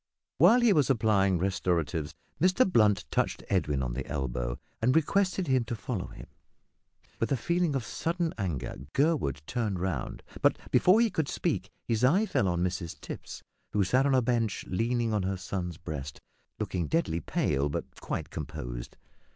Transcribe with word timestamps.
While 0.39 0.61
he 0.61 0.73
was 0.73 0.89
applying 0.89 1.37
restoratives 1.37 2.15
Mr 2.41 2.67
Blunt 2.67 3.05
touched 3.11 3.43
Edwin 3.49 3.83
on 3.83 3.93
the 3.93 4.07
elbow 4.07 4.57
and 4.81 4.95
requested 4.95 5.45
him 5.45 5.63
to 5.65 5.75
follow 5.75 6.07
him. 6.07 6.25
With 7.19 7.31
a 7.31 7.37
feeling 7.37 7.75
of 7.75 7.85
sudden 7.85 8.33
anger 8.35 8.77
Gurwood 8.93 9.43
turned 9.45 9.79
round, 9.79 10.23
but 10.41 10.57
before 10.71 11.01
he 11.01 11.11
could 11.11 11.29
speak 11.29 11.69
his 11.87 12.03
eye 12.03 12.25
fell 12.25 12.47
on 12.47 12.63
Mrs 12.63 12.99
Tipps, 12.99 13.43
who 13.73 13.83
sat 13.83 14.07
on 14.07 14.15
a 14.15 14.23
bench 14.23 14.65
leaning 14.67 15.13
on 15.13 15.21
her 15.21 15.37
son's 15.37 15.77
breast, 15.77 16.15
and 16.17 16.61
looking 16.61 16.87
deadly 16.87 17.19
pale 17.19 17.69
but 17.69 17.85
quite 18.01 18.31
composed. 18.31 18.97